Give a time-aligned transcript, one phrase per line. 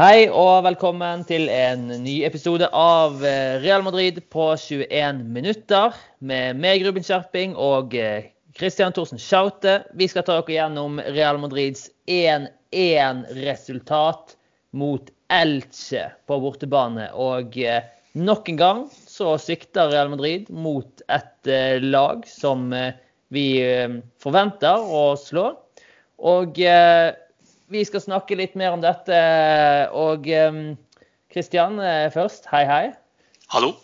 [0.00, 5.92] Hei og velkommen til en ny episode av eh, Real Madrid på 21 minutter.
[6.24, 9.84] Med meg, Ruben Skjerping, og eh, Christian Thorsen Schaute.
[10.00, 14.32] Vi skal ta dere gjennom Real Madrids 1-1-resultat
[14.72, 15.04] mot
[15.36, 17.12] Elche på bortebane.
[17.12, 17.84] Og eh,
[18.16, 21.44] nok en gang så sikter Real Madrid mot et
[21.84, 22.72] lag som
[23.28, 23.60] vi
[24.24, 25.60] forventer å slå.
[26.24, 26.56] Og
[27.70, 29.20] vi skal snakke litt mer om dette.
[29.96, 30.26] Og
[31.30, 32.84] Kristian um, først, hei, hei.
[33.54, 33.74] Hallo.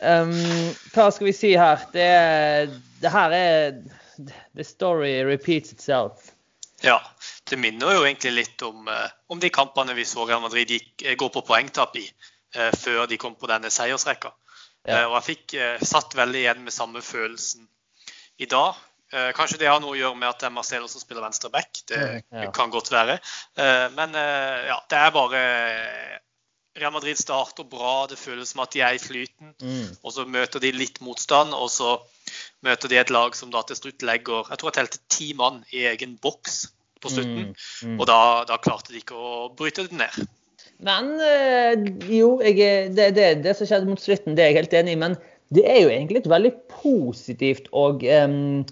[0.00, 0.32] Um,
[0.94, 1.80] hva skal vi si her?
[1.94, 2.08] Det,
[3.00, 3.78] det, her er
[4.56, 6.34] The story repeats itself.
[6.84, 7.00] Ja.
[7.50, 11.06] Det minner jo egentlig litt om, uh, om de kampene vi så Real Madrid gikk,
[11.18, 14.34] går på poengtap i uh, før de kom på denne seiersrekka.
[14.88, 15.02] Ja.
[15.10, 15.52] og jeg fikk
[15.84, 17.66] satt veldig igjen med samme følelsen
[18.40, 18.78] i dag.
[19.12, 21.50] Eh, kanskje det har noe å gjøre med at det er Marcelo som spiller venstre
[21.50, 21.82] back.
[21.90, 22.50] Det mm, ja.
[22.54, 23.18] kan godt være.
[23.58, 25.40] Eh, men eh, ja, det er bare
[26.78, 28.06] Real Madrid starter bra.
[28.10, 29.54] Det føles som at de er i flyten.
[29.58, 29.96] Mm.
[30.04, 31.96] Og så møter de litt motstand, og så
[32.66, 35.64] møter de et lag som da til slutt legger Jeg tror jeg telte ti mann
[35.74, 36.68] i egen boks
[37.02, 37.50] på slutten.
[37.50, 37.96] Mm.
[37.96, 37.96] Mm.
[37.98, 40.20] Og da, da, klarte de ikke å bryte det ned.
[40.86, 41.10] Men
[42.08, 45.00] jo, jeg, det, det, det, som skjedde mot slutten, det er jeg helt enig i.
[45.02, 45.18] Men
[45.50, 48.62] det er jo egentlig et veldig positivt og um,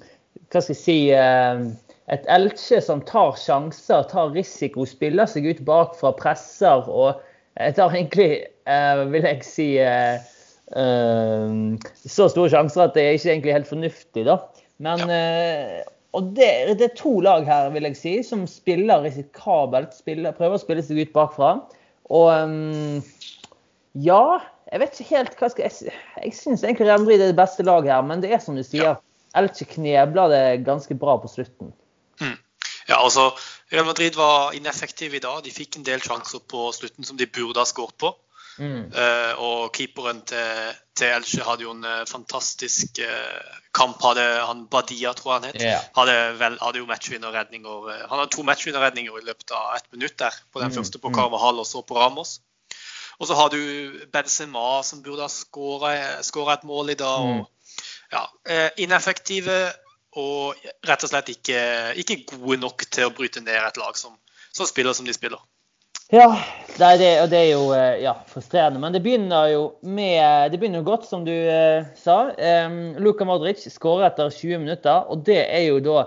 [0.52, 1.62] hva skal jeg si eh,
[2.08, 7.20] et Elche som tar sjanser, tar risiko, spiller seg ut bakfra, presser og
[7.77, 10.16] tar egentlig, eh, vil jeg si eh,
[10.68, 14.40] så store sjanser at det er ikke egentlig helt fornuftig, da.
[14.84, 15.86] Men ja.
[16.16, 16.48] Og det,
[16.80, 19.92] det, er to lag her, vil jeg si, som spiller risikabelt.
[19.92, 21.50] Spiller, prøver å spille seg ut bakfra.
[22.16, 22.30] Og
[24.00, 24.22] ja,
[24.72, 25.92] jeg vet ikke helt hva skal jeg
[26.24, 28.64] Jeg syns egentlig Real Madrid er det beste laget her, men det er som du
[28.64, 28.96] sier.
[29.36, 31.72] Elche knebla det ganske bra på slutten.
[32.20, 32.36] Mm.
[32.88, 33.30] Ja, altså,
[33.72, 35.42] Real Madrid var ineffektive i dag.
[35.44, 38.14] De fikk en del sjanser på slutten som de burde ha skåret på.
[38.58, 38.88] Mm.
[38.90, 44.00] Uh, og keeperen til, til, Elche hadde jo en uh, fantastisk uh, kamp.
[44.02, 45.61] Hadde han Badia, tror jeg han het.
[45.62, 45.84] Yeah.
[45.98, 47.92] Hadde, vel, hadde jo matchvinnerredninger.
[48.08, 50.40] han hadde to matchvinnerredninger i løpet av ett minutt der.
[50.52, 50.78] På den mm.
[50.80, 51.20] første på mm.
[51.20, 52.40] Carvahall og så på Ramos.
[53.18, 53.61] Og så har du
[54.14, 57.20] Benzema som burde ha skåra et mål i dag.
[57.20, 57.46] og mm
[58.13, 59.58] ja, eh, ineffektive
[60.19, 60.57] og
[60.89, 61.61] rett og slett ikke,
[62.01, 64.17] ikke, gode nok til å bryte ned et lag som,
[64.57, 65.41] som spiller som de spiller.
[66.08, 66.30] Ja,
[66.79, 68.80] det er, det, og det er jo eh, ja, frustrerende.
[68.80, 72.30] Men det begynner jo med, det begynner jo godt, som du eh, sa.
[72.33, 75.98] Um, Luka Modric skårer etter 20 minutter, og det er jo da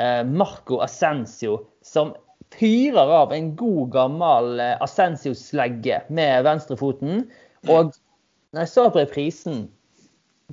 [0.00, 2.14] eh, Marco Ascencio som
[2.56, 7.26] fyrer av en god, gammel eh, Ascencio-slegge med venstrefoten.
[7.68, 7.92] Og
[8.50, 9.66] når jeg så på reprisen,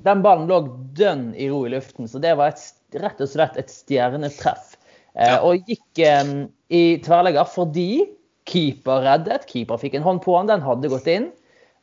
[0.04, 0.60] den ballen lå
[0.98, 2.62] dønn i ro i luften, så det var et,
[2.98, 4.76] rett og slett et stjernetreff.
[5.14, 5.40] Eh, ja.
[5.46, 6.02] Og gikk
[6.68, 7.90] i tverrlegger fordi
[8.48, 9.48] keeper reddet.
[9.50, 11.30] Keeper fikk en hånd på han, den hadde gått inn.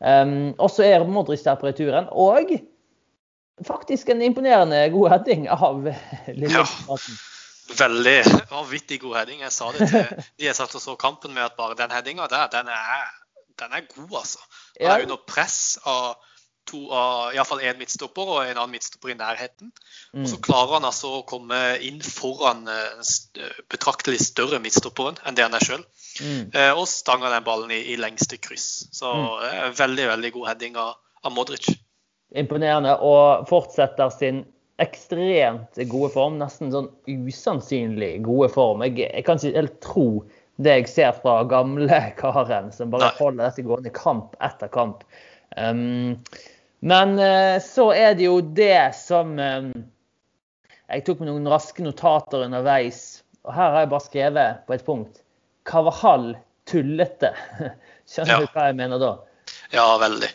[0.05, 2.07] Og så er Modric der på returen.
[2.11, 2.51] Og
[3.63, 5.87] faktisk en imponerende god heading av
[6.39, 6.65] Lille ja.
[7.77, 8.19] Veldig
[8.51, 9.41] vanvittig god heading.
[9.41, 10.03] Jeg sa det til
[10.37, 13.07] de jeg satt og så kampen med, at bare den headinga der, den er,
[13.59, 14.43] den er god, altså.
[14.79, 16.15] Han er under press av
[16.69, 19.71] to av iallfall én midtstopper og en annen midtstopper i nærheten.
[20.13, 20.23] Mm.
[20.23, 25.45] Og så klarer han altså å komme inn foran eh, betraktelig større midtstopperen enn det
[25.45, 25.85] han er sjøl.
[26.21, 26.43] Mm.
[26.53, 28.87] Eh, og stanger den ballen i, i lengste kryss.
[28.95, 29.27] Så mm.
[29.49, 31.69] Eh, veldig, veldig god heading av, av, Modric.
[32.35, 32.95] Imponerende.
[33.05, 34.43] Og fortsetter sin
[34.81, 36.39] ekstremt gode form.
[36.41, 38.83] Nesten sånn usannsynlig gode form.
[38.87, 40.09] Jeg, jeg kan ikke helt tro
[40.63, 45.03] det jeg ser fra gamle karen som bare holder dette gående kamp etter kamp.
[45.55, 46.17] Um,
[46.85, 49.69] men eh, så er det jo det som eh,
[50.85, 53.23] Jeg tok med noen raske notater underveis.
[53.45, 55.23] Og her har jeg bare skrevet på et punkt
[55.65, 56.35] Kavahal
[56.69, 57.31] tullete.
[58.09, 58.41] Skjønner ja.
[58.43, 59.15] du hva jeg mener da?
[59.73, 60.29] Ja, veldig.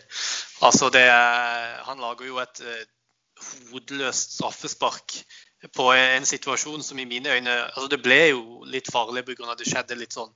[0.66, 1.06] Altså, det
[1.87, 2.82] Han lager jo et uh,
[3.71, 5.21] hodeløst straffespark
[5.77, 9.55] på en situasjon som i mine øyne altså Det ble jo litt farlig pga.
[9.59, 10.31] det skjedde litt sånn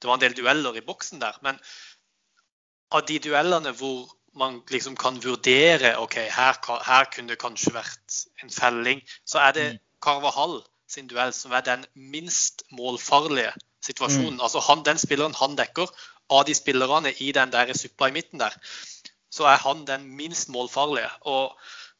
[0.00, 1.36] Det var en del dueller i boksen der.
[1.44, 1.60] Men
[2.90, 8.20] av de duellene hvor man liksom kan vurdere ok, her, her, kunne det kanskje vært
[8.42, 9.80] en felling, så er det mm.
[10.04, 10.60] Carvahall
[10.90, 13.52] sin duell som er den minst målfarlige
[13.84, 14.38] situasjonen.
[14.38, 14.44] Mm.
[14.46, 15.90] Altså han, Den spilleren han dekker,
[16.30, 18.54] av de spillerne i den der suppa i midten der,
[19.30, 21.10] så er han den minst målfarlige.
[21.20, 21.56] Og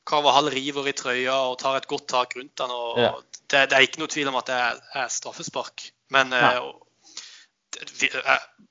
[0.06, 2.71] Carvahall river i trøya og tar et godt tak rundt han.
[2.71, 3.11] og ja.
[3.50, 5.91] det, det, er ikke noe tvil om at det er, er straffespark.
[6.15, 6.55] Men ja.
[6.59, 6.71] Eh,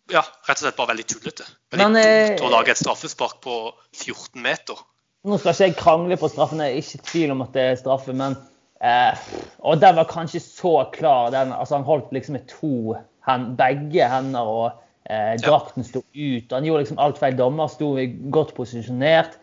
[0.09, 1.47] ja, rett og slett bare veldig tullete.
[1.73, 1.99] Veldig Men,
[2.33, 3.59] dumt å lage et straffespark på
[3.95, 4.81] 14 meter.
[5.27, 7.65] Nå skal ikke jeg krangle på straffen, jeg er ikke i tvil om at det
[7.69, 8.15] er straffe.
[8.15, 8.37] men
[8.81, 9.31] eh,
[9.67, 11.33] Og den var kanskje så klar.
[11.35, 12.95] Den, altså Han holdt liksom med to
[13.27, 14.69] hen, begge hender og
[15.09, 16.51] Eh, drakten sto ut.
[16.51, 17.37] Han gjorde liksom alt feil.
[17.37, 17.95] Dommer sto
[18.33, 19.39] godt posisjonert.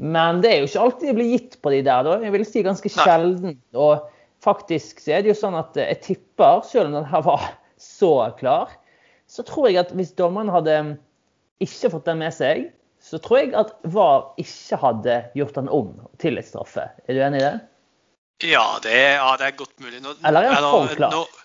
[0.00, 2.06] Men det er jo ikke alltid det blir gitt på de der.
[2.06, 2.16] da.
[2.24, 3.58] Jeg vil si ganske sjelden.
[3.76, 4.06] Og
[4.40, 8.14] faktisk så er det jo sånn at jeg tipper, selv om den her var så
[8.38, 8.72] klar,
[9.30, 10.76] så tror jeg at hvis dommeren hadde
[11.62, 15.92] ikke fått den med seg, så tror jeg at VAR ikke hadde gjort den om
[16.20, 16.88] til et straffe.
[17.06, 17.58] Er du enig i det?
[18.50, 20.00] Ja, det er, ja, det er godt mulig.
[20.02, 21.14] Når, Eller er han for klar?
[21.14, 21.40] Når,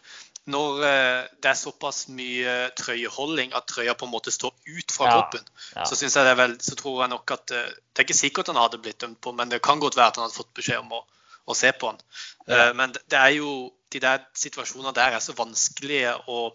[0.55, 5.07] når uh, det er såpass mye trøyeholding at trøya på en måte står ut fra
[5.09, 5.85] Ja, kroppen, ja.
[5.87, 8.61] så, jeg det vel, så tror jeg nok at uh, Det er ikke sikkert han
[8.61, 10.93] hadde blitt dømt på, men det kan godt være at han hadde fått beskjed om
[10.99, 11.01] å,
[11.45, 12.03] å se på han.
[12.47, 12.69] Ja.
[12.69, 13.55] Uh, men det, det er jo
[13.95, 16.49] de der situasjonene der er så vanskelige å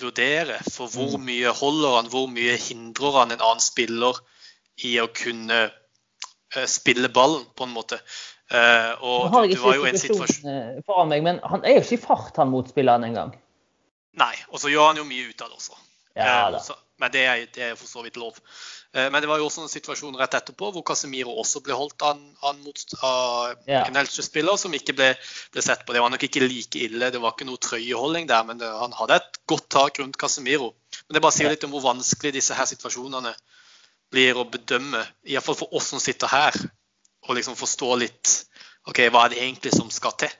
[0.00, 0.58] vurdere.
[0.70, 1.24] For hvor Mm.
[1.28, 4.18] mye holder han, hvor mye hindrer han en annen spiller
[4.84, 5.70] i å kunne
[6.56, 8.00] eh, spille ballen, på en måte.
[8.50, 11.08] Eh, Nå og har det, jeg det var jo ikke en situasjon situasjonen eh, foran
[11.12, 13.36] meg, men han er jo ikke i fart, han motspilleren engang.
[14.18, 15.76] Nei, og så gjør han jo mye ut av det også.
[16.18, 16.58] Ja da.
[16.58, 18.36] så, men det er, det er for så vidt lov.
[18.92, 22.02] Eh, Men det var jo også en situasjon rett etterpå hvor Casemiro også ble holdt
[22.06, 23.54] an, an mot av
[23.88, 25.10] en Elche-spiller som ikke ble,
[25.54, 25.94] ble sett på.
[25.96, 28.92] Det var nok ikke like ille, det var ikke noe trøyeholding der, men det, han
[28.98, 30.72] hadde et godt tak rundt Casemiro.
[31.08, 33.32] Men det bare sier litt om hvor vanskelig disse her situasjonene
[34.10, 36.56] blir å bedømme, iallfall for oss som sitter her,
[37.28, 38.32] og liksom forstå litt
[38.90, 40.32] OK, hva er det egentlig som skal til?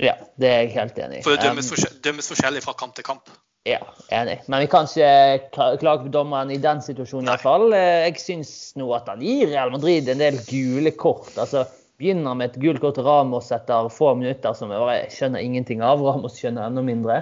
[0.00, 1.22] Ja, det er jeg helt enig i.
[1.26, 3.28] For det dømmes, Um, forskjell- dømmes forskjellig fra kamp til kamp.
[3.68, 3.80] Ja,
[4.14, 4.38] enig.
[4.48, 7.68] Men vi kan ikke klage på dommeren i den situasjonen iallfall.
[7.74, 11.34] Jeg syns nå at han gir Real Madrid en del gule kort.
[11.36, 11.66] Altså,
[11.98, 15.80] Begynner med et gult kort til Ramos etter få minutter som jeg bare skjønner ingenting
[15.82, 15.98] av.
[16.06, 17.16] Ramos skjønner enda mindre.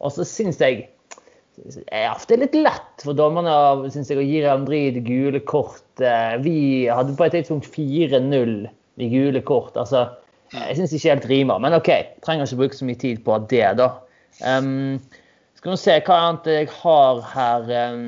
[0.00, 0.86] Og så syns jeg
[1.92, 5.84] ja, det er litt lett for dommerne synes jeg, å gi Real Madrid gule kort.
[6.00, 6.56] Eh, Vi
[6.88, 8.54] hadde på et tidspunkt 4-0
[9.04, 9.76] i gule kort.
[9.76, 10.06] altså
[10.52, 11.88] jeg syns ikke helt rimer, men OK.
[12.24, 13.86] Trenger ikke bruke så mye tid på det, da.
[14.44, 14.98] Um,
[15.62, 17.68] skal vi se hva annet jeg har her.
[17.94, 18.06] Um,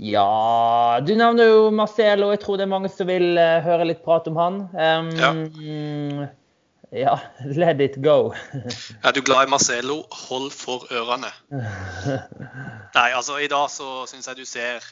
[0.00, 2.30] ja Du nevner jo Marcelo.
[2.32, 4.56] Jeg tror det er mange som vil eh, høre litt prat om han.
[4.72, 6.24] Um,
[6.88, 7.18] ja.
[7.44, 8.32] let it go.
[9.04, 9.98] Er du glad i Marcelo,
[10.28, 11.28] hold for ørene.
[12.96, 14.88] Nei, altså i dag så syns jeg du ser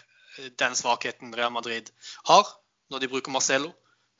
[0.60, 1.88] den svakheten Real Madrid
[2.28, 2.44] har
[2.92, 3.72] når de bruker Marcelo.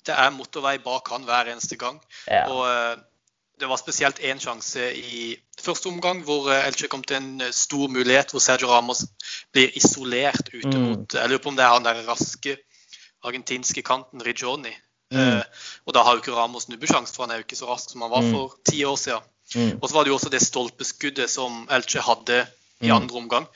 [0.08, 2.00] Det er motorvei bak han hver eneste gang.
[2.32, 2.46] Ja.
[2.48, 2.94] Og eh,
[3.60, 7.50] det var spesielt én sjanse i første omgang hvor eh, Elche kom til en eh,
[7.52, 9.04] stor mulighet hvor Sergio Ramos
[9.52, 11.06] blir isolert ute Mm.
[11.12, 12.56] Jeg lurer på om det er han der raske
[13.24, 14.72] argentinske kanten Rigioni.
[15.12, 15.20] Mm.
[15.20, 15.44] Eh,
[15.86, 18.02] og da har jo ikke Ramos nubbesjanse, for han er jo ikke så rask som
[18.02, 18.32] han var Mm.
[18.34, 19.22] for ti år siden.
[19.54, 19.78] Mm.
[19.82, 22.46] Og så var det jo også det stolpeskuddet som Elche hadde
[22.80, 22.96] i Mm.
[22.96, 23.46] andre omgang.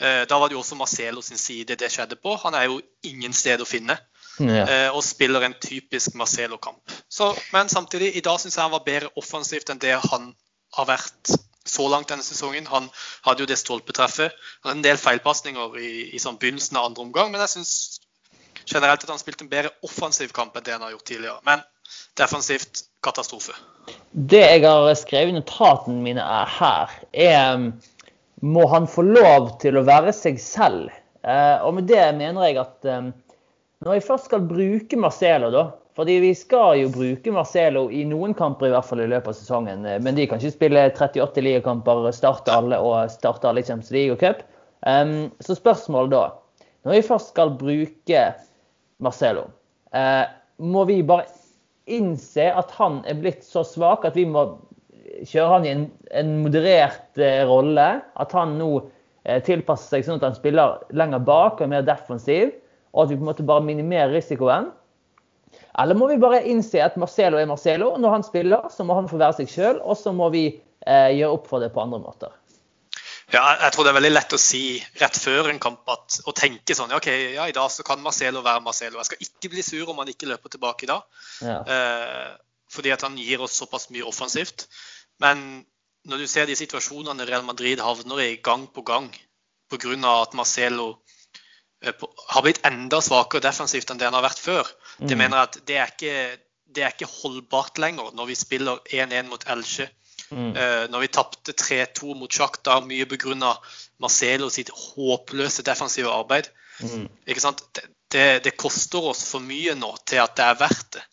[0.00, 2.36] Eh, Da var det jo også Marcelo sin side det skjedde på.
[2.42, 3.98] Han er jo ingen sted å finne.
[4.40, 4.90] Ja.
[4.92, 6.78] Og spiller en typisk Marcelo-kamp.
[7.52, 10.34] Men samtidig, i dag syns jeg han var bedre offensivt enn det han
[10.76, 11.32] har vært
[11.68, 12.68] så langt denne sesongen.
[12.72, 12.88] Han
[13.26, 14.36] hadde jo det stolpetreffet.
[14.62, 17.74] Han hadde en del feilpasninger i, i sånn begynnelsen av andre omgang, men jeg syns
[18.68, 21.42] generelt at han spilte en bedre offensiv kamp enn det han har gjort tidligere.
[21.48, 21.64] Men
[22.18, 23.54] defensivt katastrofe.
[24.12, 27.70] Det jeg har skrevet i notatene mine er her, er um,
[28.38, 30.92] Må han få lov til å være seg selv?
[31.26, 33.08] Eh, og med det mener jeg at um,
[33.82, 35.64] når jeg først skal bruke Marcelo, da
[35.98, 39.34] fordi vi skal jo bruke Marcelo i noen kamper i hvert fall i løpet av
[39.34, 39.86] sesongen.
[39.86, 43.90] eh, Men de kan ikke spille 38 ligakamper, starte alle og starte alle i Champions
[43.90, 44.44] League og cup.
[44.86, 46.20] Um, så spørsmålet da
[46.86, 48.20] Når vi først skal bruke
[49.02, 49.48] Marcelo,
[49.90, 50.24] uh,
[50.62, 51.26] må vi bare
[51.90, 54.44] innse at han er blitt så svak at vi må
[55.26, 57.88] kjøre han i en, en moderert uh, rolle.
[58.14, 61.82] At han nå uh, tilpasser seg sånn at han spiller lenger bak og er mer
[61.90, 62.54] defensiv.
[62.94, 64.70] Og at vi på en måte bare minimerer risikoen.
[65.78, 67.94] Eller må vi bare innse at Marcelo er Marcelo.
[68.00, 71.10] Når han spiller, så må han få være seg sjøl, og så må vi eh,
[71.18, 72.34] gjøre opp for det på andre måter.
[73.32, 76.32] Ja, jeg- tror det er veldig lett å si rett før en kamp at, å
[76.32, 78.96] tenke sånn ja, OK, ja, i dag så kan Marcelo være Marcelo.
[79.02, 81.02] Jeg skal ikke bli sur om han ikke løper tilbake i dag.
[81.44, 81.58] Ja.
[81.60, 82.30] Eh,
[82.72, 84.66] fordi at han gir oss såpass mye offensivt.
[85.20, 85.64] Men
[86.08, 89.10] når du ser de situasjonene Real Madrid havner i gang på gang
[89.68, 90.22] pga.
[90.22, 90.98] at Marcelo
[91.82, 95.18] har blitt enda svakere defensivt enn det han har vært før, det Mm.
[95.18, 96.38] mener jeg at det er ikke,
[96.74, 99.88] det er ikke holdbart lenger når vi spiller 1-1 mot Elche.
[100.30, 100.56] Mm.
[100.56, 103.54] Eh, når vi tapte 3-2 mot Shakhtar, mye begrunna
[103.98, 106.50] Marcelo sitt håpløse defensive arbeid.
[106.82, 107.08] Mm.
[107.26, 107.62] Ikke sant?
[107.72, 111.04] Det, det, det koster oss for mye nå til at det er verdt det.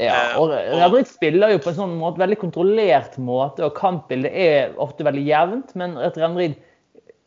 [0.00, 3.74] Ja, Eh, og Real Madrid spiller jo på en sånn måte, veldig kontrollert måte, og
[3.76, 5.74] kampbildet er ofte veldig jevnt.
[5.76, 6.54] Men Real Madrid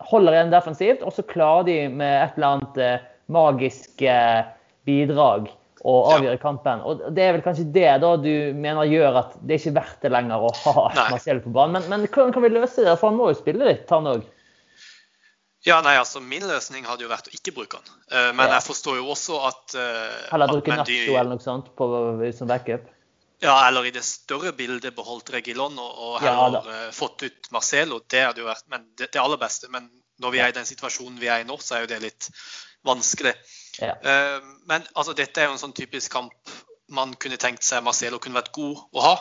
[0.10, 4.44] holder igjen defensivt, og så klarer de med et eller annet eh, magisk eh,
[4.86, 5.48] bidrag
[5.86, 6.16] å Ja.
[6.18, 6.82] avgjøre kampen.
[6.86, 10.02] Og Det er vel kanskje det da du mener gjør at det er ikke verdt
[10.06, 10.86] det lenger å ha.
[11.14, 11.78] Marcelo på banen.
[11.78, 12.96] Men, men hvordan kan vi løse det?
[12.98, 14.24] For han må jo spille litt, han òg.
[15.66, 17.94] Ja, nei, altså Min løsning hadde jo vært å ikke bruke den.
[18.14, 19.78] Uh, men jeg forstår jo også at
[20.34, 21.88] Eller bruke Nacho eller noe sånt på,
[22.38, 22.86] som backup.
[23.44, 27.52] Ja, eller i det større bildet beholdt Regilon og, og Ja, har eh, fått ut
[27.52, 28.00] Marcelo.
[28.08, 29.70] Det hadde jo vært men det, det aller beste.
[29.74, 29.90] Men
[30.24, 32.30] når vi er i den situasjonen vi er i nå, så er jo det litt
[32.86, 33.34] vanskelig.
[33.82, 33.96] Ja.
[34.00, 34.40] Uh,
[34.70, 36.56] men altså, dette er jo en sånn typisk kamp
[36.96, 39.16] man kunne tenkt seg Marcelo kunne vært god å ha.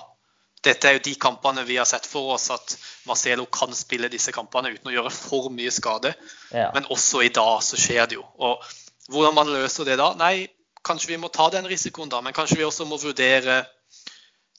[0.64, 2.76] Dette er jo de kampene vi har sett for oss at
[3.09, 6.14] Marcelo kan spille disse kampene uten å gjøre for mye skade.
[6.52, 6.71] Ja.
[6.76, 8.25] Men også i dag så skjer det jo.
[8.40, 8.64] Og
[9.12, 10.12] hvordan man løser det da?
[10.16, 10.47] Nei,
[10.85, 13.62] kanskje vi må ta den risikoen da, men kanskje vi også må vurdere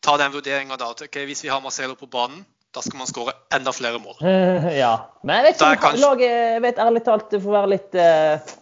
[0.02, 0.92] ta den vurderinga da.
[0.92, 2.44] at okay, Hvis vi har Marcelo på banen,
[2.76, 4.20] da skal man skåre enda flere mål.
[4.84, 4.94] ja.
[5.24, 7.96] Men jeg vet ikke om kanskje- laget Jeg vet ærlig talt, det får være litt
[7.96, 8.54] eh,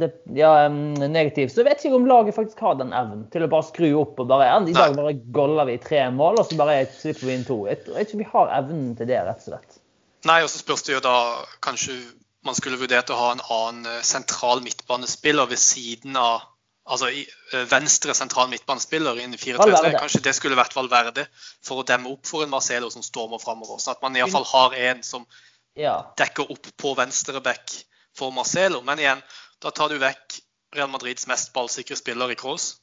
[0.00, 3.50] det, ja, em, negativ, så vet ikke om laget faktisk har den evnen til å
[3.52, 6.86] bare skru opp og bare I dag bare goller vi tre mål, og så bare
[6.88, 7.58] slipper vi inn to.
[7.68, 9.80] Jeg tror ikke vi har evnen til det, rett og slett.
[10.26, 11.16] Nei, og så spørs det jo da
[11.62, 11.98] kanskje
[12.46, 16.46] man skulle vurdert å ha en annen eh, sentral midtbanespiller ved siden av
[16.86, 19.96] Altså eh, venstre sentral midtbanespiller innen 4-3-3.
[19.98, 21.26] Kanskje det skulle vært Valverde
[21.66, 23.80] for å demme opp for en Marcelo som stormer framover.
[23.82, 25.26] Sånn at man iallfall har en som
[25.74, 25.96] Ja.
[26.16, 27.74] dekker opp på venstre back
[28.16, 28.80] for Marcelo.
[28.82, 29.22] Men igjen,
[29.60, 30.40] da tar du vekk
[30.74, 32.76] Real Madrids mest ballsikre spiller i Kroos.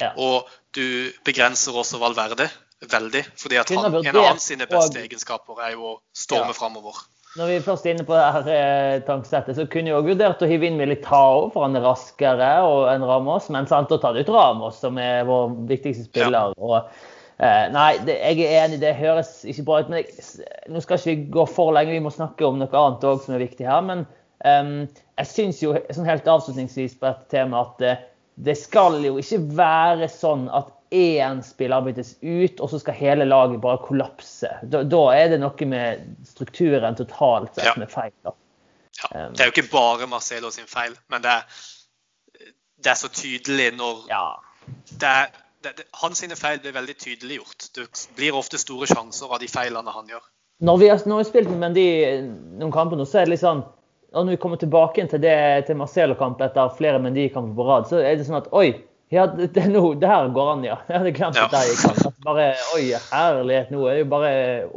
[0.00, 0.12] ja.
[0.16, 2.48] Og du begrenser også Valverde
[2.80, 3.26] veldig.
[3.36, 6.52] fordi at han, en av hans sine beste og- egenskaper er jo å storme Ja.
[6.52, 6.94] framover.
[7.38, 10.40] Når vi først er inne på det her eh, tankesettet, så kunne jeg også vurdert
[10.42, 12.48] å hive inn Militao, for han er raskere
[12.90, 13.46] enn Ramos.
[13.54, 16.56] Men sant, å ta det ut Ramos, som er vår viktigste spiller.
[16.58, 16.90] Og,
[17.38, 19.92] eh, nei, det, jeg er enig, det høres ikke bra ut.
[19.92, 23.06] Men jeg, nå skal ikke vi gå for lenge, vi må snakke om noe annet
[23.12, 23.86] òg som er viktig her.
[23.86, 24.02] Men
[24.50, 24.74] em,
[25.22, 28.04] jeg syns jo sånn helt avslutningsvis på dette temaet at eh,
[28.42, 33.24] det skal jo ikke være sånn at én spiller byttes ut, og så skal hele
[33.28, 34.48] laget bare kollapse.
[34.66, 37.74] Da, da er det noe med strukturen totalt sett Ja.
[37.78, 38.12] med feil.
[38.24, 38.32] da.
[39.00, 41.44] Ja, Um, det er jo ikke bare Marcelo sin feil, men det er,
[42.84, 44.24] det er så tydelig når Ja.
[44.98, 45.26] det er,
[45.62, 47.70] det, det, Hans sine feil blir veldig tydeliggjort.
[47.74, 50.22] Det blir ofte store sjanser av de feilene han gjør.
[50.60, 51.86] Når vi har, når vi har spilt med Mendy
[52.60, 53.62] noen kamper nå, så er det litt sånn
[54.12, 55.20] og Når vi kommer tilbake til,
[55.66, 58.72] til Marcelo-kamp etter flere Mendy-kamper på rad, så er det sånn at oi,
[59.10, 60.76] ja, det, det, no, det her går an, ja.
[60.88, 61.48] Jeg hadde glemt Ja.
[61.48, 62.14] at det gikk an.
[62.26, 64.32] Bare, oi, herlighet, nå er det jo bare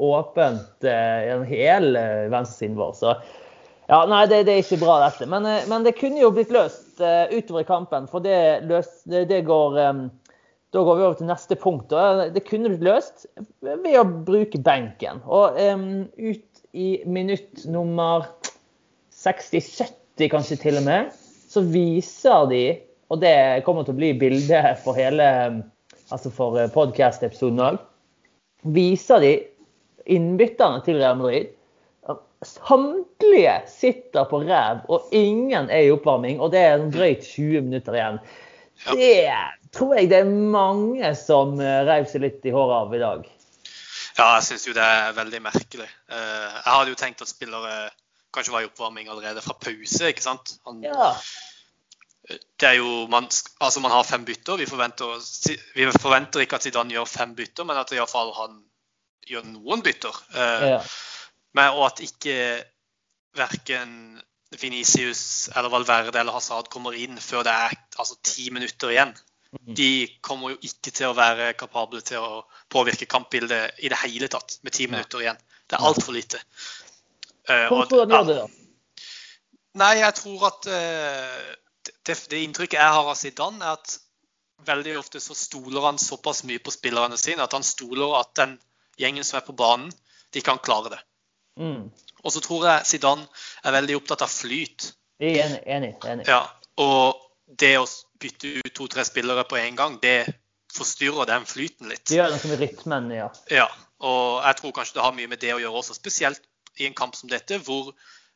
[0.10, 2.94] åpent eh, hel hele venstresiden vår.
[2.98, 3.13] Så
[3.92, 5.28] ja, nei, det, det er ikke bra, dette.
[5.30, 8.63] Men, eh, men det kunne jo blitt løst eh, utover i kampen, for det,
[9.30, 10.06] det går em,
[10.74, 11.94] da går vi over til neste punkt.
[11.94, 13.28] og Det kunne blitt løst
[13.62, 15.22] ved å bruke benken.
[15.30, 18.25] Og em, ut i minutt nummer
[19.13, 21.12] 60-70 kanskje til og med,
[21.54, 22.63] så viser de,
[23.13, 25.27] og det kommer til å bli bildet for hele
[26.13, 27.82] altså for podkast-episoden òg,
[28.74, 29.34] viser de
[30.13, 31.51] innbytterne til Real Madrid.
[32.43, 36.41] Samtlige sitter på ræv, og ingen er i oppvarming.
[36.43, 38.17] Og det er drøyt 20 minutter igjen.
[38.89, 39.29] Det
[39.74, 43.24] tror jeg det er mange som eh, reiv seg litt i håret av i dag.
[44.17, 45.88] Ja, jeg syns jo det er veldig merkelig.
[46.12, 47.77] Eh, Jeg hadde jo tenkt at spillere
[48.36, 50.58] kanskje var i oppvarming allerede fra pause, ikke sant.
[50.67, 51.13] Han, Ja,
[52.30, 53.27] det er jo, man,
[53.60, 54.58] altså man har fem bytter.
[54.62, 55.18] Vi forventer,
[55.75, 58.62] vi forventer ikke at Zidane gjør fem bytter, men at i hvert fall han
[59.27, 60.20] gjør noen bytter.
[60.36, 60.80] Eh, ja.
[61.58, 62.38] Men, og at ikke
[63.36, 64.22] verken
[64.62, 69.13] Venicius eller Valverde eller Hazard kommer inn før det er altså, ti minutter igjen.
[69.53, 69.75] Mhm.
[69.77, 69.92] De
[70.25, 74.58] kommer jo ikke til å være kapable til å påvirke kampbildet i det hele tatt
[74.63, 75.42] med ti minutter igjen.
[75.68, 76.39] Det er altfor lite.
[77.48, 78.48] Hvorfor gjør de det?
[79.82, 81.53] Nei, jeg tror at eh,
[82.08, 83.98] det, det inntrykket jeg har av Zidane, er at
[84.68, 88.58] veldig ofte så stoler han såpass mye på spillerne sine at han stoler at den
[89.00, 89.92] gjengen som er på banen,
[90.34, 91.02] de kan klare det.
[91.60, 91.90] Mm.
[92.24, 93.28] Og så tror jeg Zidane
[93.64, 94.94] er veldig opptatt av flyt.
[95.24, 95.60] Enig.
[95.66, 96.28] enig, enig.
[96.28, 96.46] Ja,
[96.82, 97.86] og det å
[98.20, 100.26] bytte ut to-tre spillere på en gang, det
[100.74, 102.06] forstyrrer den flyten litt.
[102.10, 103.30] Det gjør noe med rytmen, ja.
[103.52, 103.68] Ja,
[104.04, 106.42] og jeg tror kanskje det har mye med det å gjøre også, spesielt
[106.82, 107.92] i en kamp som dette, hvor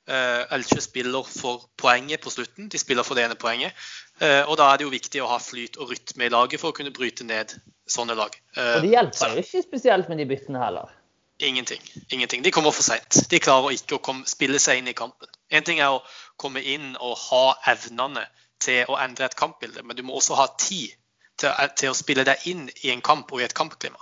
[0.07, 2.69] Elche spiller for poenget på slutten.
[2.71, 3.73] De spiller for det ene poenget.
[4.19, 6.71] Eh, og da er det jo viktig å ha flyt og rytme i laget for
[6.71, 7.51] å kunne bryte ned
[7.87, 8.37] sånne lag.
[8.55, 10.93] Eh, Og det hjelper jo ikke spesielt med de byttene heller.
[11.39, 11.81] Ingenting.
[12.09, 12.41] Ingenting.
[12.41, 13.19] De kommer for seint.
[13.29, 15.29] De klarer ikke å komme, spille seg inn i kampen.
[15.53, 15.99] En ting er å
[16.35, 18.23] komme inn og ha evnene
[18.63, 20.95] til å endre et kampbilde, men du må også ha tid
[21.37, 24.01] til, til å spille deg inn i en kamp og i et kampklima.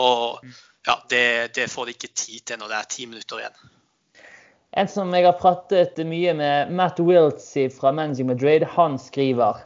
[0.00, 0.40] Og
[0.86, 3.60] ja, det, det får de ikke tid til når det er ti minutter igjen.
[4.78, 9.64] En som jeg har pratet mye med, Matt Wiltsey fra Managing Madrid, han skriver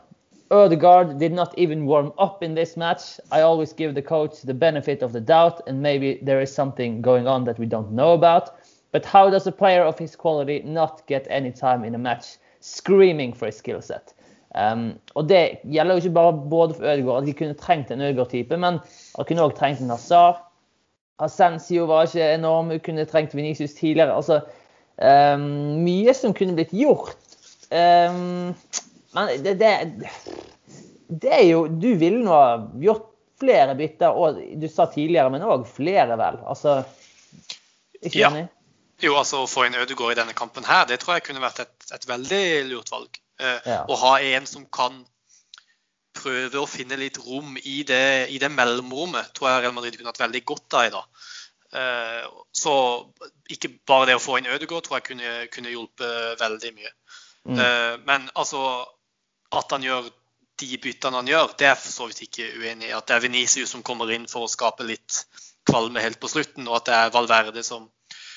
[0.53, 3.21] Ødegaard did not even warm up in this match.
[3.33, 7.03] I always give the coach the benefit of the doubt, and maybe there is something
[7.03, 8.51] going on that we don't know about.
[8.93, 12.39] But how does a player of his quality not get any time in a match
[12.61, 14.15] screaming for his skill set?
[14.55, 18.01] Um, og det gjelder jo ikke bare både for Ødegaard, at de kunne trengt en
[18.01, 18.79] Ødegaard-type, men
[19.19, 20.41] de kunne òg trengt en Hazard.
[21.19, 24.17] Ascensio var ikke enorm, hun kunne trengt Venicius tidligere.
[24.17, 24.41] Altså,
[24.97, 25.47] um,
[25.85, 27.17] mye som kunne blitt gjort.
[27.71, 28.55] Um,
[29.15, 29.73] men det, det,
[31.09, 33.09] det, er jo Du ville nå ha gjort
[33.41, 36.39] flere bytter, og du sa tidligere, men òg flere, vel?
[36.47, 36.83] Altså,
[38.01, 38.31] ikke ja.
[38.31, 38.47] enig?
[39.03, 41.65] Jo, altså å få inn Ødegaard i denne kampen her, det tror jeg kunne vært
[41.65, 43.19] et, et veldig lurt valg.
[43.43, 43.83] Uh, ja.
[43.91, 45.03] Å ha en som kan
[46.15, 50.13] prøve å finne litt rom i det, i det mellomrommet, tror jeg Real Madrid kunne
[50.13, 51.25] hatt veldig godt av i dag.
[51.75, 52.75] Eh, så
[53.51, 56.93] ikke bare det å få inn Ødegaard tror jeg kunne, kunne hjulpet veldig mye.
[57.51, 57.59] Mm.
[57.59, 58.61] Eh, men altså
[59.55, 60.13] at han gjør
[60.63, 62.95] de byttene han gjør, det er for så vidt ikke uenig i.
[62.95, 65.25] At det er Venezia som kommer inn for å skape litt
[65.67, 67.89] kvalme helt på slutten, og at det er Valverde som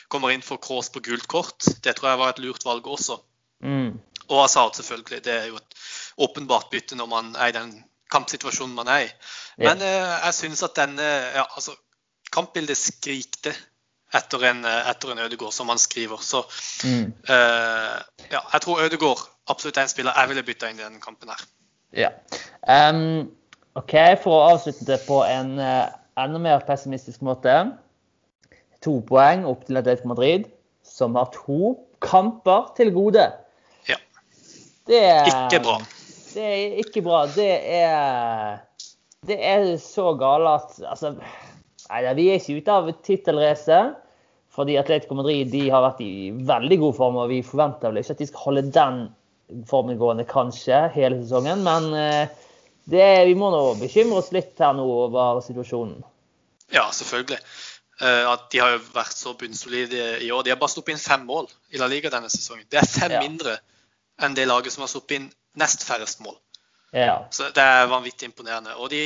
[0.10, 3.20] kommer inn for Kroos på gult kort, det tror jeg var et lurt valg også.
[3.64, 3.98] Mm.
[4.28, 5.22] Og Hazard, selvfølgelig.
[5.24, 5.78] Det er jo et
[6.26, 7.74] åpenbart bytte når man er i den
[8.12, 9.10] kampsituasjonen man er i.
[9.60, 10.00] Men yeah.
[10.00, 11.76] eh, jeg syns at denne ja, altså,
[12.38, 13.56] Kampbildet skrikte
[14.16, 16.22] etter en, etter en Ødegård, som han skriver.
[16.24, 16.44] Så
[16.86, 17.10] mm.
[17.28, 17.98] uh,
[18.30, 21.34] ja, jeg tror Ødegård absolutt er en spiller jeg ville bytta inn i denne kampen
[21.34, 21.42] her.
[21.98, 22.12] Ja.
[22.68, 23.32] Um,
[23.80, 25.90] OK, for å avslutte det på en uh,
[26.20, 27.58] enda mer pessimistisk måte.
[28.86, 30.48] To poeng opp til Atletico Madrid,
[30.86, 31.76] som har to
[32.06, 33.26] kamper til gode.
[34.88, 35.78] Det er ikke bra.
[36.34, 37.26] Det er ikke bra.
[37.36, 38.60] Det er,
[39.28, 41.16] det er så gale at altså,
[41.90, 44.04] nei, Vi er ikke ute av tittelracet.
[44.58, 48.16] Fordi Atletico Madrid de har vært i veldig god form, og vi forventer vel ikke
[48.16, 49.04] at de skal holde den
[49.70, 51.62] formen gående kanskje hele sesongen.
[51.68, 52.32] Men eh,
[52.90, 56.00] er, vi må nå bekymre oss litt her nå over situasjonen.
[56.74, 57.38] Ja, selvfølgelig.
[58.02, 60.42] Eh, at de har jo vært så bunnsolide i år.
[60.46, 62.66] De har bare sluppet inn fem mål i La Liga denne sesongen.
[62.72, 63.22] Det er fem ja.
[63.24, 63.60] mindre
[64.26, 66.38] enn det laget som har sluppet inn nest færrest mål.
[66.98, 67.28] Ja.
[67.30, 68.74] Så det er vanvittig imponerende.
[68.82, 69.02] Og de,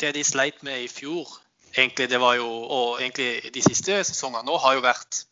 [0.00, 1.28] det de sleit med i fjor,
[1.76, 5.22] egentlig det var jo, og egentlig de siste sesongene nå, har jo vært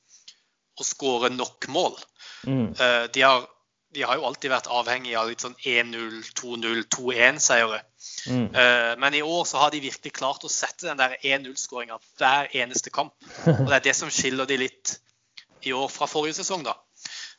[0.81, 1.99] å skåre nok mål.
[2.47, 2.73] Mm.
[2.73, 3.47] Eh, de, har,
[3.95, 7.83] de, har, jo alltid vært avhengig av litt sånn 1-0, 2-0, 2-1-seiere.
[8.29, 8.49] Mm.
[8.51, 12.51] Eh, men i år så har de virkelig klart å sette den der 1-0-skåringa hver
[12.57, 13.15] eneste kamp.
[13.47, 14.99] Og det er det som skiller de litt
[15.65, 16.77] i år fra forrige sesong, da.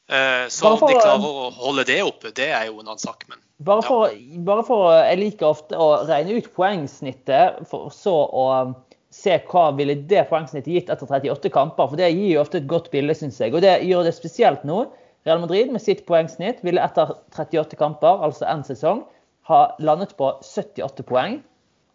[0.07, 3.27] Eh, så om de klarer å holde det oppe, det er jo en annen sak.
[3.29, 4.41] Men, bare, for, ja.
[4.47, 8.75] bare for Jeg liker ofte å regne ut poengsnittet, for så å um,
[9.15, 11.89] se hva ville det poengsnittet gitt etter 38 kamper.
[11.91, 13.55] For det gir jo ofte et godt bilde, syns jeg.
[13.55, 14.83] Og det gjør det spesielt nå.
[15.25, 19.01] Real Madrid med sitt poengsnitt ville etter 38 kamper, altså én sesong,
[19.49, 21.39] ha landet på 78 poeng.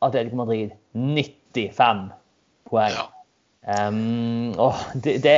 [0.02, 2.08] Atletico Madrid 95
[2.70, 2.96] poeng.
[2.96, 3.06] Ja.
[3.60, 5.36] Um, åh, det, det,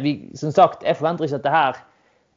[0.00, 1.80] vi, som sagt, jeg forventer ikke at det her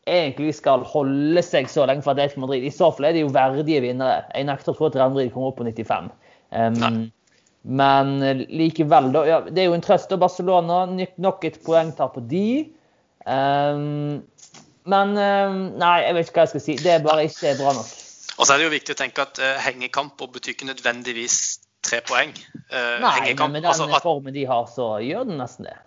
[0.10, 2.66] egentlig skal holde seg så lenge for Atletico Madrid.
[2.68, 4.24] I så fall er de jo verdige vinnere.
[4.34, 6.10] Jeg nekter å tro at Real Madrid kommer opp på 95.
[6.54, 7.06] Um,
[7.64, 8.14] men
[8.52, 9.24] likevel, da.
[9.28, 10.12] Ja, det er jo en trøst.
[10.12, 12.48] av Barcelona nok et poengtap på de.
[13.24, 14.24] Um,
[14.84, 16.80] men um, nei, jeg vet ikke hva jeg skal si.
[16.84, 17.94] Det er bare ikke bra nok.
[18.34, 21.38] Og så er det jo viktig å tenke at uh, hengekamper betyr ikke nødvendigvis
[21.86, 22.34] tre poeng.
[22.72, 25.78] Uh, nei, men med den altså, at, formen de har, så gjør den nesten det.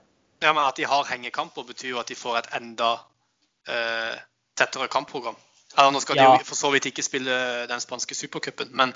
[0.44, 2.96] Ja, men At de har hengekamper, betyr jo at de får et enda
[3.68, 4.16] eh,
[4.58, 5.36] tettere kampprogram.
[5.76, 6.30] Eller nå skal ja.
[6.30, 7.36] de jo for så vidt ikke spille
[7.68, 8.94] den spanske supercupen, men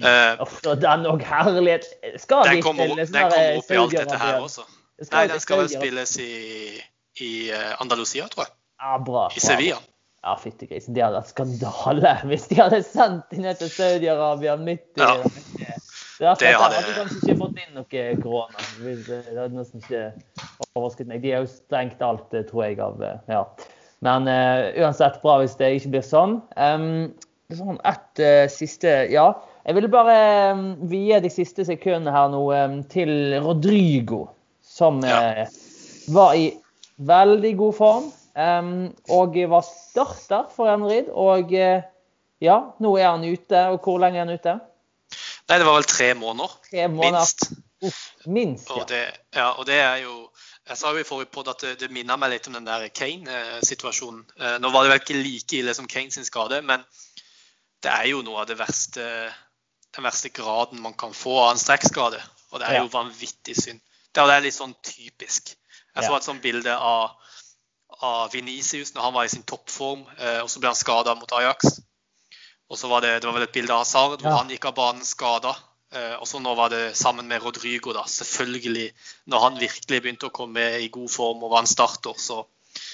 [0.00, 1.84] eh, eh, Den òg herlighet
[2.22, 4.64] Skal den kommer, de Den kommer opp i alt dette her også.
[5.10, 6.30] Nei, den skal vel spilles i,
[7.20, 8.54] i uh, Andalusia, tror jeg.
[8.78, 9.24] Ja, bra.
[9.34, 9.80] I Sevilla.
[10.24, 10.94] Ja, fytti grisen.
[10.94, 15.16] Det hadde vært skandale hvis de hadde sendt inn til Saudi-Arabia midt i ja.
[16.14, 18.66] Det, det hadde kanskje ikke fått inn noe korona.
[18.78, 20.04] Det hadde nesten ikke
[20.70, 21.24] overrasket meg.
[21.24, 23.42] De har jo strengt alt, tror jeg, av ja.
[24.04, 26.38] Men uh, uansett bra hvis det ikke blir sånn.
[26.56, 27.12] Um,
[27.54, 29.32] sånn et uh, siste Ja.
[29.64, 30.16] Jeg ville bare
[30.52, 34.26] um, vie de siste sekundene her nå um, til Rodrigo,
[34.60, 35.46] som ja.
[35.46, 36.50] uh, var i
[37.00, 38.12] veldig god form.
[38.34, 41.06] Og var starter for Real Madrid.
[41.14, 43.60] Og ja, nå er han ute.
[43.70, 44.56] Og hvor lenge er han ute?
[45.48, 46.56] Nei, det var vel tre måneder.
[46.66, 47.20] Tre måneder.
[47.20, 47.46] Minst.
[47.84, 48.80] Uff, minst ja.
[48.80, 49.04] Og det,
[49.36, 49.48] ja.
[49.58, 50.14] Og det er jo
[50.64, 52.86] jeg sa jo i forrige podd at det, det minner meg litt om den der
[52.88, 54.22] Kane-situasjonen.
[54.38, 56.84] Eh, nå var det vel ikke like ille som Kane sin skade, men
[57.84, 59.04] det er jo noe av det verste,
[59.94, 62.22] den verste graden man kan få av en strekkskade.
[62.54, 63.82] Og det er jo vanvittig synd.
[64.14, 65.52] Det er litt sånn typisk.
[65.94, 67.12] Jeg så et sånt bilde av,
[68.00, 71.36] av Venicius når han var i sin toppform, eh, og så ble han skada mot
[71.36, 71.76] Ajax.
[72.72, 74.78] Og så var det, det var vel et bilde av Hazard hvor han gikk av
[74.78, 75.52] banen skada
[75.94, 78.88] Eh, og så nå var det sammen med Rodrigo, da, selvfølgelig.
[79.30, 82.44] Når han virkelig begynte å komme i god form og var en starter, så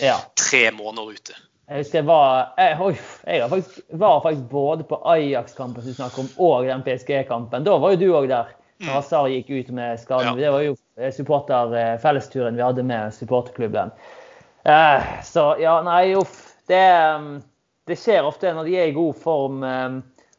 [0.00, 0.18] Ja.
[0.36, 1.34] tre måneder ute.
[1.70, 2.94] Jeg husker jeg var, jeg, oi,
[3.26, 7.64] jeg var faktisk, var faktisk både på Ajax-kampen som du snakker om, og den PSG-kampen.
[7.64, 8.56] Da var jo du òg der.
[8.80, 10.38] Når Hazard gikk ut med skaden.
[10.38, 10.44] Ja.
[10.46, 13.92] Det var jo eh, supporterfellesturen vi hadde med supporterklubben.
[14.64, 16.56] Eh, så ja, nei, uff.
[16.66, 16.80] Det,
[17.16, 17.42] um,
[17.86, 19.62] det skjer ofte når de er i god form.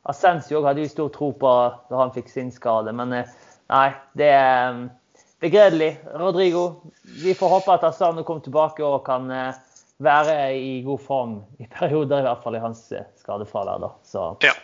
[0.10, 1.52] Ascencio hadde jo stor tro på
[1.90, 3.30] da han fikk sin skade, men eh,
[3.70, 4.80] nei, det er um,
[5.44, 5.92] begredelig.
[6.18, 6.64] Rodrigo,
[7.24, 9.54] vi får håpe at Asano kommer tilbake og kan eh,
[10.02, 13.82] være i god form i perioder, i hvert fall i hans eh, skadefravær.
[13.86, 13.92] da.
[14.04, 14.56] Så Ja.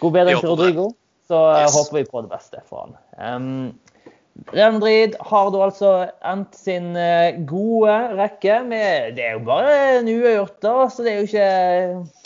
[0.00, 0.48] god bedring til.
[0.50, 0.90] Rodrigo.
[1.28, 1.74] Så eh, Yes.
[1.78, 2.96] håper vi på det beste for han.
[3.36, 3.78] Um,
[4.50, 5.90] Real Madrid har da altså
[6.26, 11.12] endt sin eh, gode rekke med Det er jo bare en uavgjort, da, så det
[11.12, 12.23] er jo ikke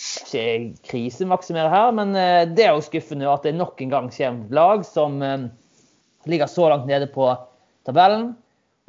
[0.00, 0.44] ikke
[0.88, 4.54] krisemaksimere her, men eh, det er jo skuffende at det nok en gang skjer med
[4.56, 5.42] lag som eh,
[6.30, 7.28] ligger så langt nede på
[7.88, 8.30] tabellen.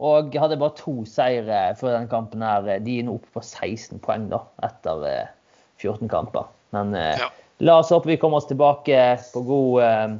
[0.02, 2.42] Og hadde bare to seire før denne kampen.
[2.42, 2.80] her.
[2.82, 5.28] De er nå oppe på 16 poeng da, etter eh,
[5.84, 6.48] 14 kamper.
[6.74, 7.28] Men eh, Ja.
[7.62, 8.98] la oss håpe vi kommer oss tilbake
[9.34, 10.16] på god, eh,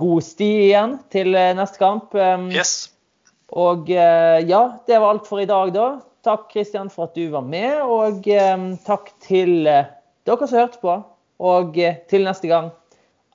[0.00, 2.14] god sti igjen til eh, neste kamp.
[2.18, 2.88] Um, Yes.
[3.54, 6.00] og eh, ja, det var alt for i dag, da.
[6.24, 9.84] Takk Kristian for at du var med, og eh, takk til eh,
[10.26, 10.98] dere som hørte på.
[11.44, 12.70] Og eh, til neste gang,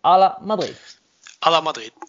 [0.03, 0.75] à la Madrid.
[1.41, 2.08] À la Madrid.